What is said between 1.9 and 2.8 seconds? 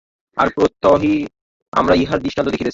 ইহার দৃষ্টান্ত দেখিতেছি।